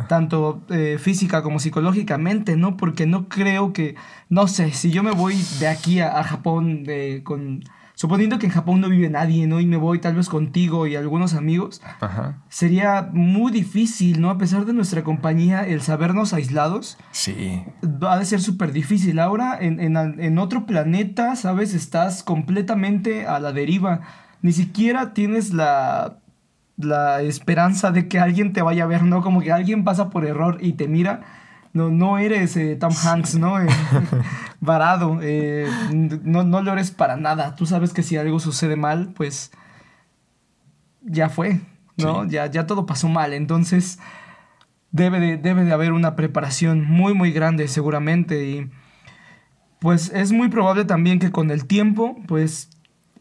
[0.07, 2.77] tanto eh, física como psicológicamente, ¿no?
[2.77, 3.95] Porque no creo que,
[4.29, 7.63] no sé, si yo me voy de aquí a, Japón de, con
[7.95, 9.59] suponiendo que en Japón no vive nadie, ¿no?
[9.59, 11.81] Y me voy tal vez contigo y algunos amigos,
[12.49, 14.29] sería muy difícil, ¿no?
[14.29, 16.97] A pesar de nuestra compañía, el sabernos aislados.
[17.11, 17.63] Sí.
[17.83, 19.19] Va a ser súper difícil.
[19.19, 21.73] Ahora, en, en, otro planeta, ¿sabes?
[21.73, 24.01] Estás completamente a la deriva.
[24.45, 26.19] Ni siquiera tienes la
[26.77, 29.21] la esperanza de que alguien te vaya a ver, ¿no?
[29.21, 31.21] Como que alguien pasa por error y te mira
[31.73, 33.59] no, no eres eh, Tom Hanks, ¿no?
[33.59, 33.67] Eh,
[34.61, 37.55] varado, eh, no, no lo eres para nada.
[37.55, 39.51] Tú sabes que si algo sucede mal, pues
[41.01, 41.59] ya fue,
[41.97, 42.25] ¿no?
[42.25, 43.33] Ya, ya todo pasó mal.
[43.33, 43.97] Entonces,
[44.91, 48.47] debe de, debe de haber una preparación muy, muy grande seguramente.
[48.47, 48.69] Y
[49.79, 52.69] pues es muy probable también que con el tiempo, pues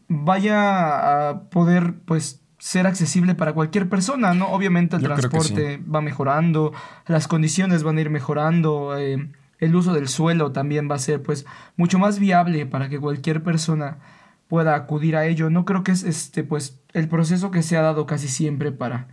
[0.07, 4.47] vaya a poder, pues, ser accesible para cualquier persona, ¿no?
[4.47, 6.73] Obviamente el transporte va mejorando,
[7.05, 11.21] las condiciones van a ir mejorando, eh, el uso del suelo también va a ser
[11.21, 11.45] pues
[11.77, 13.99] mucho más viable para que cualquier persona
[14.47, 15.51] pueda acudir a ello.
[15.51, 19.09] No creo que es este pues el proceso que se ha dado casi siempre para,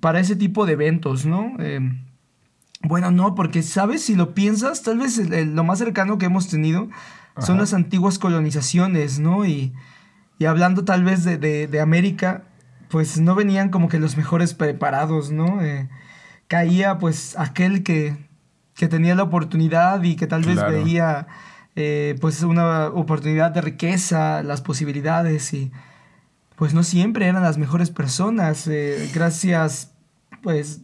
[0.00, 1.52] para ese tipo de eventos, ¿no?
[1.58, 2.06] Em,
[2.82, 6.88] bueno, no, porque sabes, si lo piensas, tal vez lo más cercano que hemos tenido
[7.38, 9.44] son las antiguas colonizaciones, ¿no?
[9.44, 9.74] Y,
[10.38, 12.44] y hablando tal vez de, de, de América,
[12.88, 15.62] pues no venían como que los mejores preparados, ¿no?
[15.62, 15.88] Eh,
[16.46, 18.16] caía pues aquel que,
[18.74, 21.26] que, tenía la oportunidad y que tal vez veía
[21.76, 25.70] eh, pues una oportunidad de riqueza, las posibilidades y
[26.56, 28.66] pues no siempre eran las mejores personas.
[28.66, 29.92] Eh, gracias
[30.42, 30.82] pues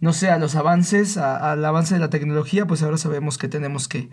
[0.00, 3.86] no sé, a los avances, al avance de la tecnología, pues ahora sabemos que tenemos
[3.86, 4.10] que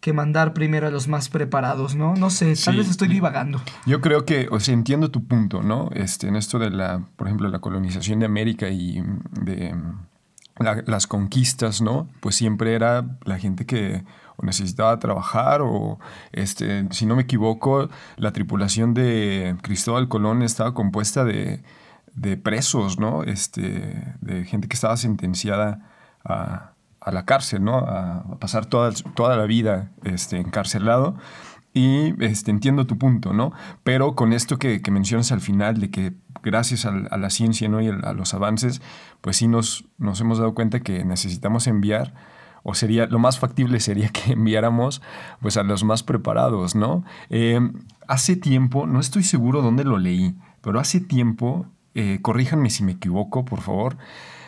[0.00, 2.14] que mandar primero a los más preparados, ¿no?
[2.14, 3.60] No sé, tal vez estoy divagando.
[3.86, 5.90] Yo creo que, o sea, entiendo tu punto, ¿no?
[5.92, 9.74] Este, en esto de la, por ejemplo, la colonización de América y de
[10.86, 12.08] las conquistas, ¿no?
[12.20, 14.04] Pues siempre era la gente que
[14.42, 15.98] necesitaba trabajar o,
[16.32, 21.62] este, si no me equivoco, la tripulación de Cristóbal Colón estaba compuesta de,
[22.14, 23.22] de presos, ¿no?
[23.22, 25.90] Este, de gente que estaba sentenciada
[26.24, 26.69] a
[27.00, 27.78] a la cárcel, ¿no?
[27.78, 31.16] A, pasar toda, toda la vida este, encarcelado.
[31.72, 33.52] Y este, entiendo tu punto, ¿no?
[33.84, 37.80] Pero con esto que, mencionas al final, de que gracias a, la ciencia ¿no?
[37.80, 38.82] y a, los avances,
[39.20, 42.12] pues sí nos, nos hemos dado cuenta que necesitamos enviar,
[42.62, 45.00] o sería, lo más factible sería que enviáramos
[45.40, 47.04] pues a los más preparados, ¿no?
[47.30, 47.60] Eh,
[48.08, 52.92] hace tiempo, no estoy seguro dónde lo leí, pero hace tiempo, eh, corríjanme si me
[52.92, 53.96] equivoco, por favor,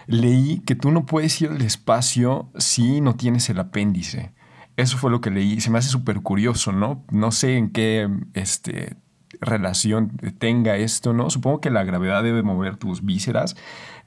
[0.06, 4.32] leí que tú no puedes ir al espacio si no tienes el apéndice.
[4.76, 5.60] Eso fue lo que leí.
[5.60, 7.04] Se me hace súper curioso, ¿no?
[7.10, 8.96] No sé en qué este,
[9.40, 11.30] relación tenga esto, ¿no?
[11.30, 13.56] Supongo que la gravedad debe mover tus vísceras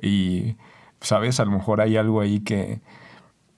[0.01, 0.55] y,
[1.01, 1.39] ¿sabes?
[1.39, 2.81] A lo mejor hay algo ahí que,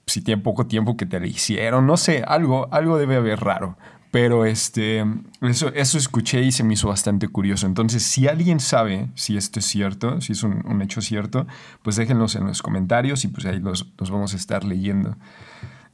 [0.06, 3.76] si tiene poco tiempo que te le hicieron, no sé, algo, algo debe haber raro.
[4.10, 5.04] Pero este,
[5.42, 7.66] eso, eso escuché y se me hizo bastante curioso.
[7.66, 11.46] Entonces, si alguien sabe si esto es cierto, si es un, hecho cierto,
[11.82, 15.16] pues déjenlos en los comentarios y pues ahí los, los, vamos a estar leyendo.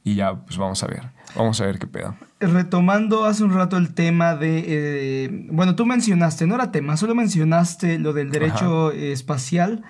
[0.03, 1.09] Y ya, pues vamos a ver.
[1.35, 2.15] Vamos a ver qué pedo.
[2.39, 4.63] Retomando hace un rato el tema de...
[4.67, 9.83] Eh, bueno, tú mencionaste, no era tema, solo mencionaste lo del derecho espacial.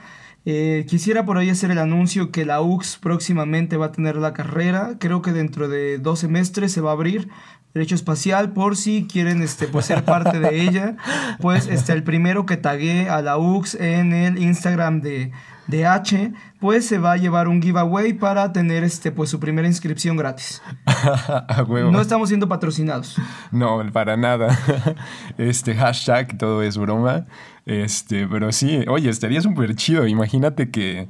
[0.46, 4.34] Eh, quisiera por ahí hacer el anuncio que la UX próximamente va a tener la
[4.34, 4.98] carrera.
[5.00, 7.30] Creo que dentro de dos semestres se va a abrir
[7.76, 10.96] derecho espacial por si quieren este, pues, ser parte de ella.
[11.42, 15.34] Pues este, el primero que tagué a la UX en el Instagram de,
[15.68, 16.32] de H,
[16.62, 20.62] pues se va a llevar un giveaway para tener este, pues, su primera inscripción gratis.
[21.68, 23.18] no estamos siendo patrocinados.
[23.52, 24.58] No, para nada.
[25.38, 27.26] Este hashtag, todo es broma.
[27.66, 30.08] Este, pero sí, oye, estaría súper chido.
[30.08, 31.08] Imagínate que,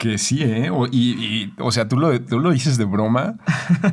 [0.00, 0.70] que sí, ¿eh?
[0.70, 3.34] O, y, o sea, tú lo, tú lo dices de broma,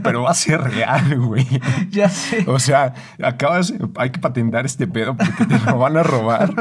[0.03, 1.45] pero va a ser real, güey.
[1.91, 2.45] Ya sé.
[2.47, 6.53] O sea, acabas, hay que patentar este pedo porque te lo van a robar.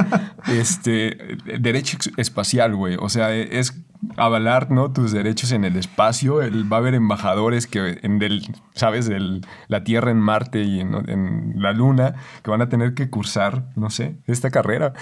[0.49, 2.97] Este, derecho espacial, güey.
[2.99, 3.85] O sea, es
[4.17, 4.93] avalar, ¿no?
[4.93, 6.43] Tus derechos en el espacio.
[6.43, 9.07] El, va a haber embajadores que en del, ¿sabes?
[9.07, 13.67] De la Tierra en Marte y en la Luna que van a tener que cursar,
[13.77, 14.93] no sé, esta carrera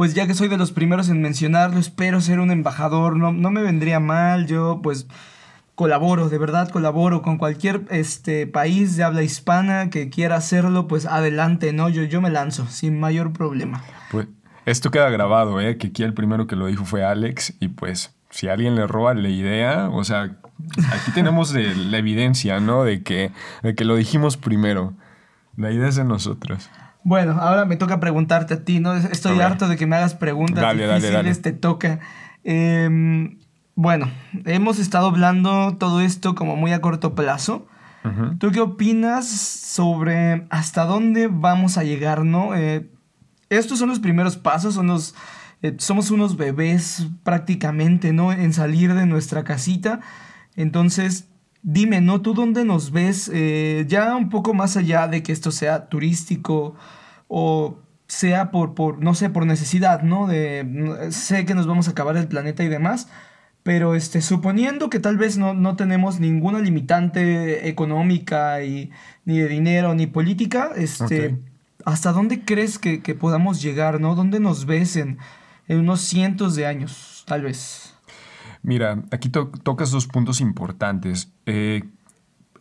[0.00, 3.50] pues ya que soy de los primeros en mencionarlo, espero ser un embajador, no, no
[3.50, 5.06] me vendría mal, yo pues
[5.74, 11.04] colaboro, de verdad colaboro con cualquier este, país de habla hispana que quiera hacerlo, pues
[11.04, 11.90] adelante, ¿no?
[11.90, 13.84] Yo, yo me lanzo sin mayor problema.
[14.10, 14.26] Pues
[14.64, 15.76] esto queda grabado, ¿eh?
[15.76, 19.12] Que aquí el primero que lo dijo fue Alex y pues si alguien le roba
[19.12, 20.34] la idea, o sea,
[20.94, 22.84] aquí tenemos la evidencia, ¿no?
[22.84, 23.32] De que,
[23.62, 24.94] de que lo dijimos primero.
[25.58, 26.70] La idea es de nosotros.
[27.02, 28.94] Bueno, ahora me toca preguntarte a ti, ¿no?
[28.94, 32.00] Estoy harto de que me hagas preguntas difíciles, te toca.
[32.44, 33.38] Em,
[33.74, 34.10] bueno,
[34.44, 37.66] hemos estado hablando todo esto como muy a corto plazo.
[38.38, 42.54] ¿Tú qué opinas sobre hasta dónde vamos a llegar, no?
[42.54, 42.90] Eh,
[43.50, 45.14] estos son los primeros pasos, son los,
[45.60, 48.32] eh, somos unos bebés prácticamente, ¿no?
[48.32, 50.00] En salir de nuestra casita.
[50.56, 51.28] Entonces,
[51.62, 52.22] Dime, ¿no?
[52.22, 53.30] ¿Tú dónde nos ves?
[53.32, 56.74] Eh, ya un poco más allá de que esto sea turístico
[57.28, 60.26] o sea por, por, no sé, por necesidad, ¿no?
[60.26, 63.08] De, sé que nos vamos a acabar el planeta y demás,
[63.62, 68.90] pero este, suponiendo que tal vez no, no tenemos ninguna limitante económica y,
[69.24, 71.38] ni de dinero ni política, este,
[71.84, 74.16] ¿hasta dónde crees que, que, podamos llegar, ¿no?
[74.16, 75.18] ¿Dónde nos ves en,
[75.68, 77.89] en unos cientos de años, tal vez?
[78.62, 81.32] Mira, aquí tocas dos puntos importantes.
[81.46, 81.82] Eh,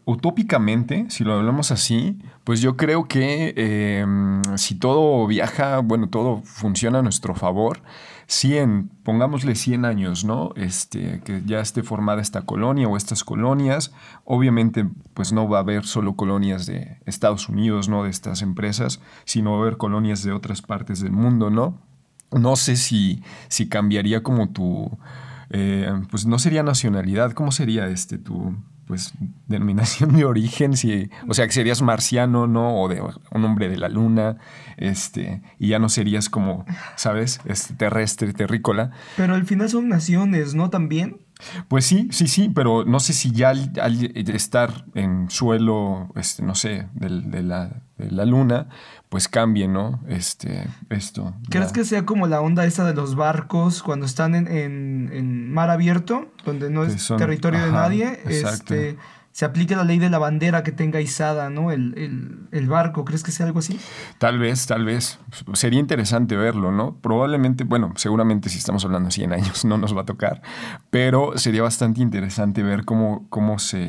[0.06, 6.42] utópicamente, si lo hablamos así, pues yo creo que em, si todo viaja, bueno, todo
[6.44, 7.82] funciona a nuestro favor,
[8.26, 10.52] 100, pongámosle 100 años, ¿no?
[10.56, 15.62] Este, que ya esté formada esta colonia o estas colonias, obviamente pues no va a
[15.62, 18.04] haber solo colonias de Estados Unidos, ¿no?
[18.04, 21.78] De estas empresas, sino va a haber colonias de otras partes del mundo, ¿no?
[22.32, 24.98] No sé si, si cambiaría como tu
[25.50, 29.14] eh, pues no sería nacionalidad, ¿cómo sería este tu pues
[29.48, 30.76] denominación de origen?
[30.76, 32.82] Si, o sea, que serías marciano, ¿no?
[32.82, 34.38] O de un hombre de la luna,
[34.78, 37.40] este, y ya no serías como, ¿sabes?
[37.46, 38.92] Este, terrestre, terrícola.
[39.16, 40.70] Pero al final son naciones, ¿no?
[40.70, 41.18] También.
[41.68, 46.54] Pues sí, sí, sí, pero no sé si ya al, estar en suelo, este, no
[46.54, 48.68] sé, de, la, luna,
[49.08, 50.02] pues cambie, ¿no?
[50.08, 51.34] Este, esto.
[51.50, 55.70] ¿Crees que sea como la onda esa de los barcos cuando están en, en, mar
[55.70, 58.20] abierto, donde no es territorio de nadie?
[58.26, 58.98] Este,
[59.40, 61.72] se aplique la ley de la bandera que tenga izada, ¿no?
[61.72, 63.80] El, barco, ¿crees que sea algo así?
[64.18, 65.18] Tal vez, tal vez.
[65.54, 66.98] Sería interesante verlo, ¿no?
[66.98, 70.42] Probablemente, bueno, seguramente si estamos hablando de 100 años no nos va a tocar,
[70.90, 73.88] pero sería bastante interesante ver cómo, cómo se,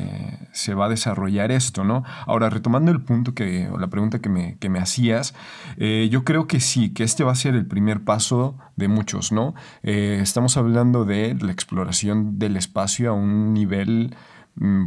[0.73, 2.05] va a desarrollar esto, ¿no?
[2.25, 5.35] Ahora, retomando el punto que, o la pregunta que me, que me hacías,
[5.75, 9.33] eh, yo creo que sí, que este va a ser el primer paso de muchos,
[9.33, 9.53] ¿no?
[9.83, 14.15] Eh, estamos hablando de la exploración del espacio a un nivel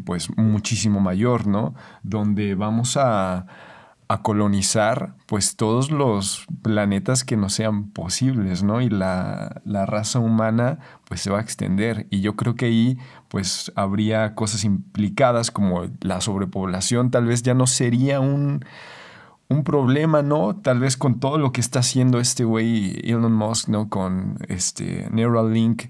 [0.05, 1.75] pues muchísimo mayor, ¿no?
[2.03, 3.47] Donde vamos a,
[4.23, 8.81] colonizar pues todos los planetas que no sean posibles, ¿no?
[8.81, 13.73] Y la, raza humana pues se va a extender y yo creo que ahí pues
[13.75, 18.65] habría cosas implicadas como la sobrepoblación tal vez ya no sería un,
[19.49, 20.57] un problema, ¿no?
[20.57, 23.89] Tal vez con todo lo que está haciendo este güey Elon Musk, ¿no?
[23.89, 25.85] Con este Neuralink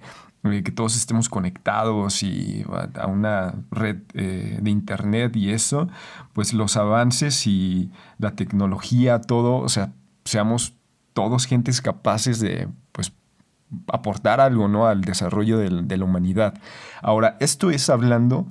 [0.50, 2.64] que todos estemos conectados y
[2.98, 5.88] a una red eh, de internet y eso,
[6.34, 9.92] pues los avances y la tecnología, todo, o sea,
[10.24, 10.74] seamos
[11.14, 13.12] todos gentes capaces de, pues,
[13.90, 14.86] aportar algo, ¿no?
[14.86, 16.54] Al desarrollo de la humanidad.
[17.00, 18.46] Ahora, esto es hablando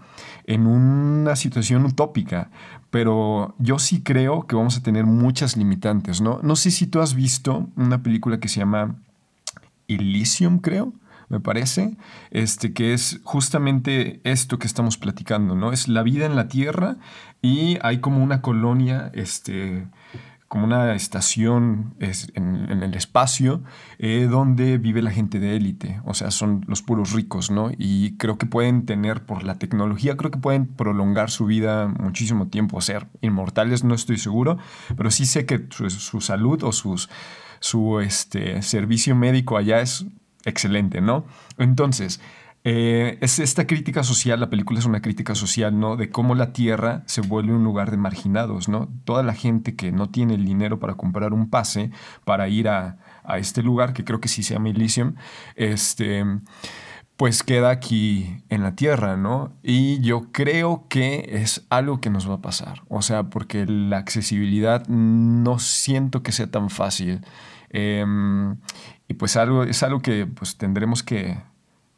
[0.45, 2.49] en una situación utópica,
[2.89, 6.39] pero yo sí creo que vamos a tener muchas limitantes, ¿no?
[6.41, 8.95] No sé si tú has visto una película que se llama
[9.87, 10.93] Elysium, creo
[11.33, 11.97] me parece,
[12.29, 15.71] este, que es justamente esto que estamos platicando, ¿no?
[15.73, 16.97] Es la vida en la Tierra
[17.41, 19.87] y hay como una colonia, este,
[20.47, 23.63] como una estación en, el espacio
[23.97, 27.71] eh, donde vive la gente de élite, o sea, son los puros ricos, ¿no?
[27.75, 32.49] Y creo que pueden tener, por la tecnología, creo que pueden prolongar su vida muchísimo
[32.49, 34.59] tiempo, ser inmortales, no estoy seguro,
[34.95, 37.09] pero sí sé que su, salud o sus,
[37.59, 40.05] su este, servicio médico allá es
[40.45, 41.25] excelente, ¿no?
[41.57, 42.19] Entonces,
[42.65, 45.97] eh, es esta crítica social, la película es una crítica social, ¿no?
[45.97, 48.89] De cómo la Tierra se vuelve un lugar de marginados, ¿no?
[49.03, 51.91] Toda la gente que no tiene el dinero para comprar un pase
[52.23, 52.97] para ir a,
[53.37, 55.15] este lugar, que creo que sí se llama Elysium,
[55.55, 56.25] este,
[57.17, 59.53] pues queda aquí en la Tierra, ¿no?
[59.61, 63.97] Y yo creo que es algo que nos va a pasar, o sea, porque la
[63.97, 67.21] accesibilidad no siento que sea tan fácil.
[67.75, 68.57] Em,
[69.13, 71.37] y pues algo, es algo que pues, tendremos que,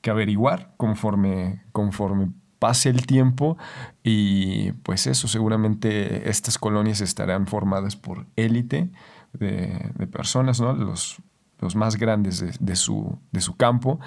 [0.05, 3.57] averiguar conforme, conforme pase el tiempo
[4.03, 8.91] y pues eso, seguramente estas colonias estarán formadas por élite
[9.33, 10.73] de, personas, ¿no?
[10.73, 11.17] Los,
[11.59, 13.99] los más grandes de, su, de su campo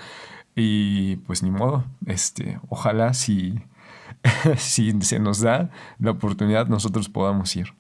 [0.55, 3.61] y pues ni modo, este, ojalá si,
[4.57, 7.75] si se nos da la oportunidad nosotros podamos ir.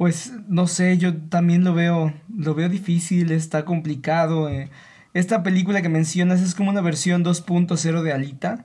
[0.00, 4.48] Pues no sé, yo también lo veo, lo veo difícil, está complicado.
[4.48, 4.70] Eh.
[5.12, 8.64] Esta película que mencionas es como una versión 2.0 de Alita.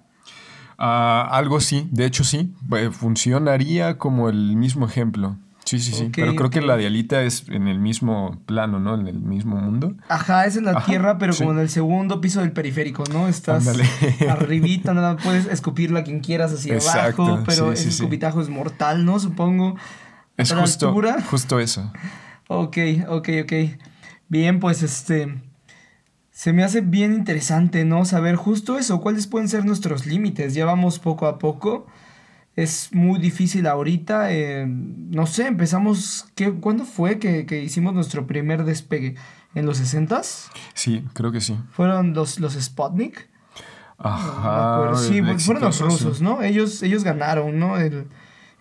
[0.77, 5.35] Ah, algo sí, de hecho sí, eh, funcionaría como el mismo ejemplo.
[5.65, 6.09] Sí, sí, sí.
[6.15, 8.95] pero creo que la de Alita es en el mismo plano, ¿no?
[8.95, 9.93] En el mismo mundo.
[10.07, 13.27] Ajá, es en la Tierra, pero como en el segundo piso del periférico, ¿no?
[13.27, 13.67] Estás
[14.29, 19.19] arribita, nada, puedes escupirlo a quien quieras hacia abajo, pero ese escupitajo es mortal, ¿no?
[19.19, 19.75] Supongo.
[20.37, 20.93] Es justo,
[21.29, 21.91] justo eso.
[22.47, 23.53] Ok, ok, ok.
[24.27, 25.41] Bien, pues este...
[26.31, 28.03] Se me hace bien interesante, ¿no?
[28.03, 30.53] Saber justo eso, cuáles pueden ser nuestros límites.
[30.53, 31.87] Ya vamos poco a poco.
[32.57, 34.33] Es muy difícil ahorita.
[34.33, 36.25] Eh, no sé, empezamos...
[36.35, 39.15] ¿qué, ¿Cuándo fue que, hicimos nuestro primer despegue?
[39.53, 40.49] ¿En los 60s?
[40.73, 41.57] Sí, creo que sí.
[41.71, 43.29] ¿Fueron los, los Sputnik?
[43.97, 44.93] Ajá.
[44.97, 46.41] sí, fueron los rusos, ¿no?
[46.41, 47.77] Ellos, ellos ganaron, ¿no?
[47.77, 48.09] El,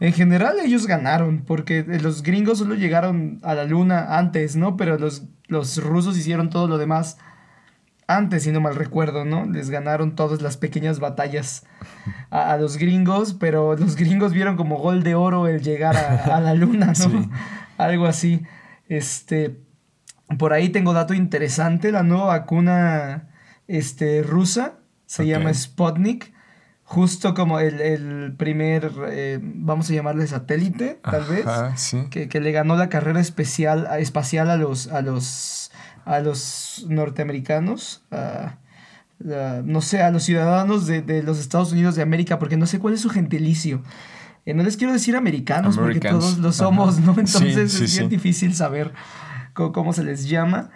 [0.00, 4.76] en general ellos ganaron, porque los gringos solo llegaron a la luna antes, ¿no?
[4.76, 7.18] Pero los, los rusos hicieron todo lo demás
[8.06, 9.46] antes, si no mal recuerdo, ¿no?
[9.46, 11.64] Les ganaron todas las pequeñas batallas
[12.30, 16.54] a, los gringos, pero los gringos vieron como gol de oro el llegar a, la
[16.54, 17.30] luna, ¿no?
[17.78, 18.42] Algo así.
[18.88, 19.60] Este,
[20.38, 23.30] por ahí tengo dato interesante, la nueva vacuna
[23.68, 24.74] este, rusa
[25.06, 26.33] se llama Sputnik
[26.94, 31.44] justo como el, primer, eh, vamos a llamarle satélite, tal vez,
[32.10, 35.72] que, le ganó la carrera especial, espacial a los, a los,
[36.04, 38.04] a los norteamericanos,
[39.18, 42.94] no sé, a los ciudadanos de, los Estados Unidos de América, porque no sé cuál
[42.94, 43.82] es su gentilicio.
[44.46, 47.10] Eh, no les quiero decir americanos, porque todos lo somos, ¿no?
[47.18, 48.92] Entonces es bien difícil saber
[49.52, 50.70] cómo se les llama.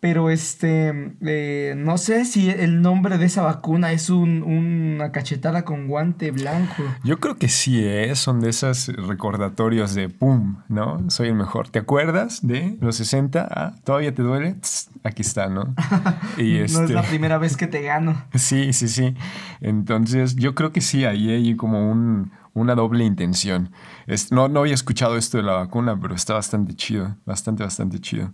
[0.00, 5.66] Pero este, eh, no sé si el nombre de esa vacuna es un, una cachetada
[5.66, 6.82] con guante blanco.
[7.04, 8.14] Yo creo que sí, ¿eh?
[8.16, 10.62] son de esos recordatorios de ¡pum!
[10.68, 11.10] ¿no?
[11.10, 11.68] Soy el mejor.
[11.68, 13.46] ¿Te acuerdas de los 60?
[13.50, 14.56] Ah, ¿Todavía te duele?
[15.02, 15.74] aquí está, ¿no?
[16.38, 18.24] Y No es la este primera vez que te gano.
[18.34, 19.14] Sí, sí, sí.
[19.60, 23.70] Entonces, yo creo que sí, ahí hay como un, una doble intención.
[24.06, 27.98] Es, no, no había escuchado esto de la vacuna, pero está bastante chido, bastante, bastante
[28.00, 28.32] chido.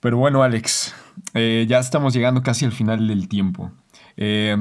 [0.00, 0.94] Pero bueno, Alex,
[1.34, 3.72] eh, ya estamos llegando casi al final del tiempo.
[4.16, 4.56] Eh,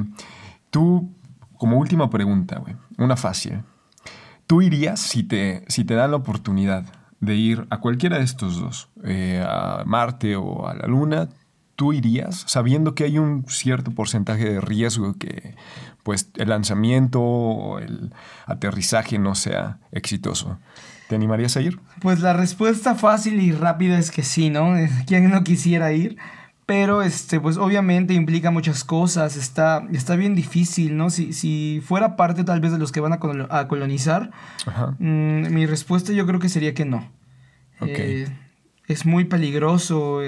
[0.70, 1.12] tú,
[1.58, 2.62] como última pregunta,
[2.98, 3.64] una fácil.
[4.48, 6.86] ¿Tú irías si te, si te dan la oportunidad
[7.20, 11.30] de ir a cualquiera de estos dos, eh, a Marte o a la Luna?
[11.76, 15.56] ¿Tú irías sabiendo que hay un cierto porcentaje de riesgo que
[16.06, 18.14] pues, el lanzamiento o el
[18.46, 20.60] aterrizaje no sea exitoso?
[21.10, 21.80] ¿Te animarías a ir?
[22.00, 24.76] Pues la respuesta fácil y rápida es que sí, ¿no?
[25.08, 26.18] ¿Quién no quisiera ir?
[26.68, 31.10] Pero, este, pues obviamente implica muchas cosas, está, está bien difícil, ¿no?
[31.10, 34.30] Si, si fuera parte tal vez de los que van a, colonizar,
[35.00, 37.12] mm, mi respuesta yo creo que sería que no.
[37.82, 38.28] Eh,
[38.88, 40.22] es muy peligroso,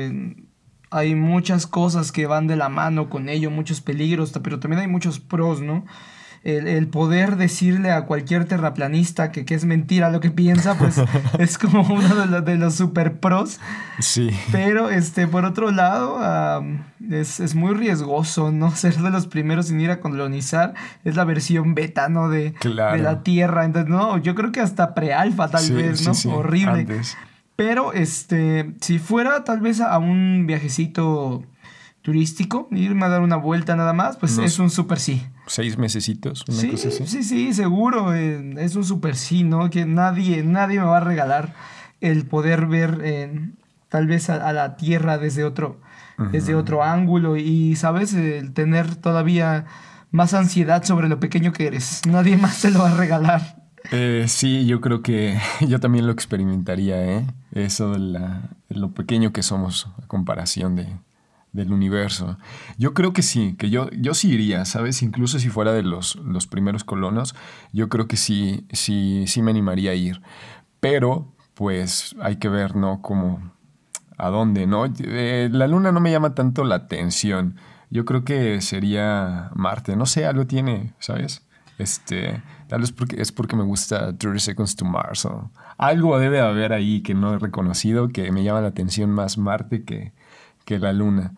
[0.90, 4.88] hay muchas cosas que van de la mano con ello, muchos peligros, pero también hay
[4.88, 5.86] muchos pros, ¿no?
[6.44, 11.02] el, poder decirle a cualquier terraplanista que, que, es mentira lo que piensa, pues
[11.40, 13.60] es como uno de, los, de los super pros.
[14.00, 14.30] Sí.
[14.52, 16.20] Pero este, por otro lado,
[17.12, 18.72] es, es, muy riesgoso, ¿no?
[18.76, 20.74] Ser de los primeros en ir a colonizar
[21.04, 22.30] es la versión beta, ¿no?
[22.30, 23.66] De, de la Tierra.
[23.66, 26.34] Entonces, no, yo creo que hasta pre-alfa tal vez, ¿no?
[26.34, 27.02] Horrible.
[27.58, 31.44] Pero este, si fuera tal vez a un viajecito
[32.04, 35.26] turístico, irme a dar una vuelta nada más, pues es un super sí.
[35.48, 37.08] Seis mesecitos, una sí, cosa así.
[37.08, 38.14] Sí, sí, seguro.
[38.14, 39.72] Eh, es un super sí, ¿no?
[39.72, 41.56] Que nadie, nadie me va a regalar
[42.00, 43.50] el poder ver eh,
[43.90, 45.82] tal vez a, la Tierra desde otro,
[46.32, 48.14] desde otro ángulo y, ¿sabes?
[48.14, 49.66] El tener todavía
[50.12, 52.04] más ansiedad sobre lo pequeño que eres.
[52.08, 53.67] Nadie más te lo va a regalar.
[53.92, 57.28] Eh, sí, yo creo que yo también lo experimentaría, ¿eh?
[57.52, 58.20] Eso de,
[58.70, 60.88] lo pequeño que somos a comparación de,
[61.54, 62.38] del universo.
[62.78, 65.02] Yo creo que sí, que yo, yo sí iría, ¿sabes?
[65.02, 67.36] Incluso si fuera de los, los primeros colonos,
[67.72, 70.22] yo creo que sí, sí, sí me animaría a ir.
[70.80, 73.02] Pero, pues, hay que ver, ¿no?
[73.02, 73.52] Como,
[74.18, 74.86] ¿a dónde, no?
[74.86, 77.56] Eh, la luna no me llama tanto la atención.
[77.90, 79.96] Yo creo que sería Marte.
[79.96, 81.48] No sé, algo tiene, ¿sabes?
[81.78, 85.26] Este, tal vez porque, es porque me gusta 30 Seconds to Mars.
[85.26, 89.38] O algo debe haber ahí que no he reconocido, que me llama la atención más
[89.38, 90.14] Marte que,
[90.66, 91.34] que la Luna.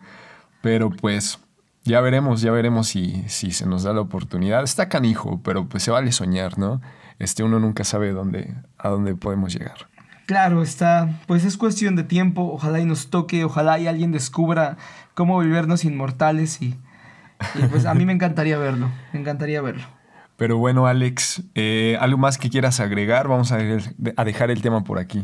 [0.62, 1.38] Pero pues
[1.84, 4.62] ya veremos, ya veremos si, si se nos da la oportunidad.
[4.62, 6.80] Está canijo, pero pues se vale soñar, ¿no?
[7.18, 9.88] Este, uno nunca sabe dónde, a dónde podemos llegar.
[10.26, 14.76] Claro, está, pues es cuestión de tiempo, ojalá y nos toque, ojalá y alguien descubra
[15.14, 16.78] cómo volvernos inmortales y,
[17.56, 19.99] y pues a mí me encantaría verlo, me encantaría verlo.
[20.40, 23.28] Pero bueno, Alex, eh, ¿algo más que quieras agregar?
[23.28, 25.22] Vamos a, dejar el tema por aquí.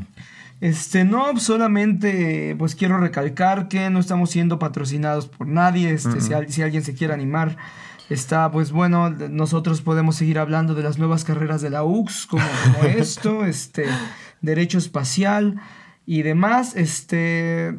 [0.60, 5.88] Este, no, solamente pues quiero recalcar que no estamos siendo patrocinados por nadie.
[5.88, 7.56] Este, si, alguien se quiere animar,
[8.10, 12.44] está, pues bueno, nosotros podemos seguir hablando de las nuevas carreras de la UX, como,
[12.74, 13.86] como esto, este,
[14.42, 15.62] derecho espacial
[16.04, 16.76] y demás.
[16.76, 17.74] Este,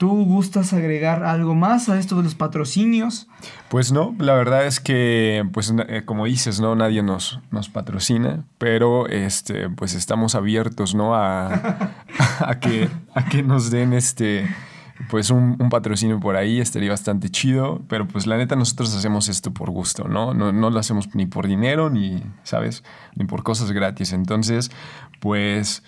[0.00, 3.28] ¿Tú gustas agregar algo más a esto de los patrocinios?
[3.68, 6.74] Pues no, la verdad es que, pues eh, como dices, ¿no?
[6.74, 11.14] Nadie nos, nos patrocina, pero este, pues estamos abiertos, ¿no?
[11.14, 11.92] A,
[12.38, 14.48] a, que, a que nos den este,
[15.10, 19.52] pues un, patrocinio por ahí, estaría bastante chido, pero pues la neta nosotros hacemos esto
[19.52, 20.32] por gusto, ¿no?
[20.32, 22.84] No, no lo hacemos ni por dinero, ni, ¿sabes?
[23.16, 24.14] Ni por cosas gratis.
[24.14, 24.70] Entonces,
[25.20, 25.82] pues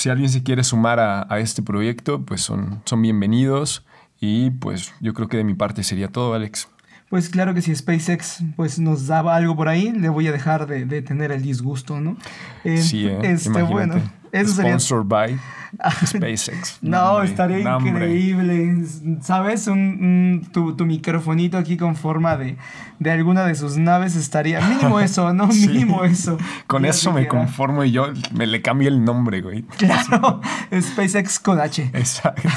[0.00, 3.84] si alguien se quiere sumar a, este proyecto, pues son, son bienvenidos.
[4.18, 6.68] Y pues yo creo que de mi parte sería todo, Alex.
[7.10, 10.66] Pues claro que si SpaceX pues, nos daba algo por ahí, le voy a dejar
[10.66, 12.16] de, tener el disgusto, ¿no?
[12.62, 13.18] sí, ¿eh?
[13.22, 13.96] este, bueno,
[14.32, 15.38] eso Sponsored by
[16.06, 16.78] SpaceX.
[16.82, 18.84] no, estaría increíble.
[19.22, 19.66] ¿Sabes?
[19.66, 22.56] Un, tu, tu, microfonito aquí con forma de,
[22.98, 24.60] de alguna de sus naves estaría.
[24.60, 25.46] Mínimo eso, ¿no?
[25.46, 26.38] Mínimo eso.
[26.66, 29.62] Con eso me conformo y yo me le cambio el nombre, güey.
[29.62, 30.40] Claro,
[30.80, 31.90] SpaceX con H.
[31.94, 32.48] Exacto.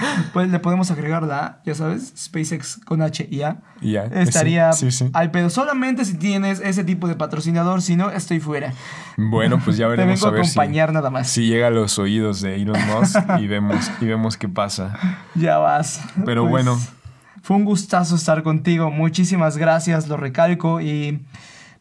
[0.32, 3.58] Pues le podemos agregar la A, ya sabes, SpaceX con H y A.
[3.80, 4.04] Ya.
[4.04, 4.70] Estaría
[5.12, 5.50] al pedo.
[5.50, 8.72] Solamente si tienes ese tipo de patrocinador, si no, estoy fuera.
[9.16, 10.20] Bueno, pues ya veremos.
[10.20, 11.28] Te vengo a, acompañar nada más.
[11.28, 14.98] Si llega a los oídos de Elon Musk y vemos, y vemos qué pasa.
[15.34, 16.00] Ya vas.
[16.24, 16.78] Pero pues, bueno.
[17.42, 18.90] Fue un gustazo estar contigo.
[18.90, 20.80] Muchísimas gracias, lo recalco.
[20.80, 21.20] Y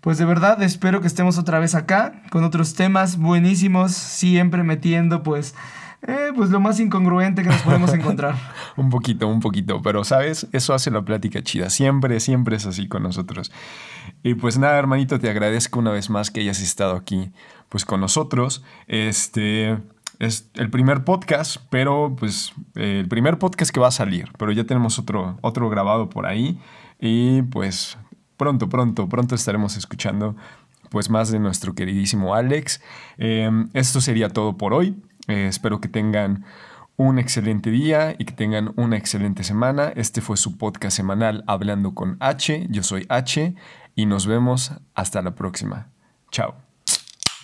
[0.01, 5.23] pues de verdad espero que estemos otra vez acá con otros temas buenísimos, siempre metiendo
[5.23, 5.55] pues
[6.01, 8.35] eh, pues lo más incongruente que nos podemos encontrar.
[8.77, 11.69] un poquito, un poquito, pero sabes, eso hace la plática chida.
[11.69, 13.51] Siempre, siempre es así con nosotros.
[14.23, 17.31] Y pues nada, hermanito, te agradezco una vez más que hayas estado aquí,
[17.67, 18.63] pues con nosotros.
[18.87, 19.77] Este
[20.19, 24.65] es el primer podcast, pero pues el primer podcast que va a salir, pero ya
[24.65, 26.59] tenemos otro, otro grabado por ahí
[26.99, 27.97] y pues
[28.37, 30.35] pronto, pronto, pronto estaremos escuchando
[30.89, 32.81] pues más de nuestro queridísimo Alex.
[33.17, 34.95] Em, esto sería todo por hoy.
[35.29, 36.43] Eh, espero que tengan
[36.97, 39.93] un excelente día y que tengan una excelente semana.
[39.95, 42.67] Este fue su podcast semanal Hablando con H.
[42.69, 43.55] Yo soy H
[43.95, 45.87] y nos vemos hasta la próxima.
[46.31, 46.68] Chao.